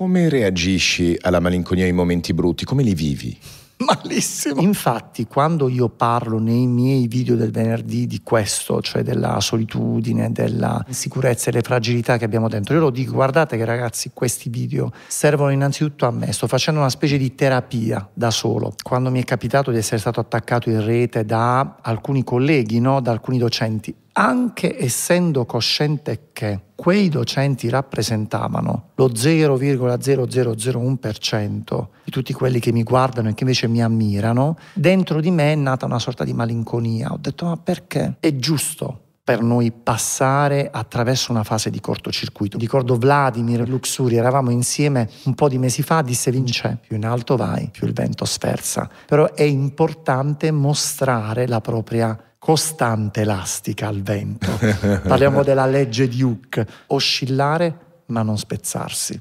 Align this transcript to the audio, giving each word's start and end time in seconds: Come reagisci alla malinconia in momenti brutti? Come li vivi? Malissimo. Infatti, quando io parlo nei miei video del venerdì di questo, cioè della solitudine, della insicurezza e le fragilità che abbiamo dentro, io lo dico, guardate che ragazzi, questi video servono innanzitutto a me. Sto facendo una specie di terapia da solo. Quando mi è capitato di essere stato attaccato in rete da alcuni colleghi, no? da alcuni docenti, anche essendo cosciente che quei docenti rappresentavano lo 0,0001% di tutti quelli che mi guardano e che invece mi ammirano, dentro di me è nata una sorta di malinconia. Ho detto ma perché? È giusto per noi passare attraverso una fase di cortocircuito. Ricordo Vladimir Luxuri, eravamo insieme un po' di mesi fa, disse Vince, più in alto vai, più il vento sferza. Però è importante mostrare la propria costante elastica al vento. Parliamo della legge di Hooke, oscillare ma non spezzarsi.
Come 0.00 0.30
reagisci 0.30 1.14
alla 1.20 1.40
malinconia 1.40 1.84
in 1.84 1.94
momenti 1.94 2.32
brutti? 2.32 2.64
Come 2.64 2.82
li 2.82 2.94
vivi? 2.94 3.38
Malissimo. 3.84 4.62
Infatti, 4.62 5.26
quando 5.26 5.68
io 5.68 5.90
parlo 5.90 6.38
nei 6.38 6.66
miei 6.66 7.06
video 7.06 7.36
del 7.36 7.50
venerdì 7.50 8.06
di 8.06 8.22
questo, 8.22 8.80
cioè 8.80 9.02
della 9.02 9.40
solitudine, 9.40 10.32
della 10.32 10.82
insicurezza 10.88 11.50
e 11.50 11.52
le 11.52 11.60
fragilità 11.60 12.16
che 12.16 12.24
abbiamo 12.24 12.48
dentro, 12.48 12.72
io 12.72 12.80
lo 12.80 12.88
dico, 12.88 13.12
guardate 13.12 13.58
che 13.58 13.64
ragazzi, 13.66 14.10
questi 14.14 14.48
video 14.48 14.90
servono 15.06 15.50
innanzitutto 15.50 16.06
a 16.06 16.10
me. 16.10 16.32
Sto 16.32 16.46
facendo 16.46 16.80
una 16.80 16.88
specie 16.88 17.18
di 17.18 17.34
terapia 17.34 18.08
da 18.14 18.30
solo. 18.30 18.72
Quando 18.82 19.10
mi 19.10 19.20
è 19.20 19.24
capitato 19.24 19.70
di 19.70 19.76
essere 19.76 19.98
stato 19.98 20.18
attaccato 20.18 20.70
in 20.70 20.82
rete 20.82 21.26
da 21.26 21.76
alcuni 21.82 22.24
colleghi, 22.24 22.80
no? 22.80 23.00
da 23.00 23.10
alcuni 23.10 23.36
docenti, 23.36 23.94
anche 24.20 24.78
essendo 24.78 25.44
cosciente 25.46 26.28
che 26.34 26.60
quei 26.74 27.08
docenti 27.08 27.70
rappresentavano 27.70 28.90
lo 28.94 29.08
0,0001% 29.08 31.86
di 32.04 32.10
tutti 32.10 32.34
quelli 32.34 32.60
che 32.60 32.70
mi 32.70 32.82
guardano 32.82 33.30
e 33.30 33.34
che 33.34 33.44
invece 33.44 33.66
mi 33.66 33.82
ammirano, 33.82 34.58
dentro 34.74 35.22
di 35.22 35.30
me 35.30 35.52
è 35.52 35.54
nata 35.54 35.86
una 35.86 35.98
sorta 35.98 36.24
di 36.24 36.34
malinconia. 36.34 37.12
Ho 37.12 37.18
detto 37.18 37.46
ma 37.46 37.56
perché? 37.56 38.16
È 38.20 38.36
giusto 38.36 39.04
per 39.24 39.40
noi 39.42 39.72
passare 39.72 40.68
attraverso 40.70 41.32
una 41.32 41.44
fase 41.44 41.70
di 41.70 41.80
cortocircuito. 41.80 42.58
Ricordo 42.58 42.96
Vladimir 42.96 43.66
Luxuri, 43.66 44.16
eravamo 44.16 44.50
insieme 44.50 45.08
un 45.24 45.34
po' 45.34 45.48
di 45.48 45.56
mesi 45.56 45.82
fa, 45.82 46.02
disse 46.02 46.30
Vince, 46.30 46.76
più 46.86 46.96
in 46.96 47.06
alto 47.06 47.36
vai, 47.36 47.70
più 47.72 47.86
il 47.86 47.94
vento 47.94 48.26
sferza. 48.26 48.86
Però 49.06 49.32
è 49.32 49.44
importante 49.44 50.50
mostrare 50.50 51.46
la 51.46 51.62
propria 51.62 52.22
costante 52.40 53.20
elastica 53.20 53.86
al 53.86 54.00
vento. 54.00 54.48
Parliamo 55.06 55.44
della 55.44 55.66
legge 55.66 56.08
di 56.08 56.22
Hooke, 56.22 56.66
oscillare 56.86 57.88
ma 58.06 58.22
non 58.22 58.38
spezzarsi. 58.38 59.18